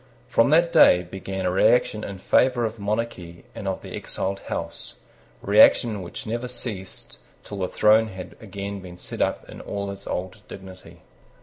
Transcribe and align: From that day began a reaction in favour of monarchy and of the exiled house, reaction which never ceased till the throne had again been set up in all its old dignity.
From 0.27 0.49
that 0.49 0.73
day 0.73 1.03
began 1.03 1.45
a 1.45 1.51
reaction 1.51 2.03
in 2.03 2.17
favour 2.17 2.65
of 2.65 2.79
monarchy 2.79 3.43
and 3.53 3.67
of 3.67 3.83
the 3.83 3.93
exiled 3.95 4.39
house, 4.49 4.95
reaction 5.43 6.01
which 6.01 6.25
never 6.25 6.47
ceased 6.47 7.19
till 7.43 7.59
the 7.59 7.67
throne 7.67 8.07
had 8.07 8.35
again 8.41 8.79
been 8.79 8.97
set 8.97 9.21
up 9.21 9.47
in 9.47 9.61
all 9.61 9.91
its 9.91 10.07
old 10.07 10.37
dignity. 10.47 11.01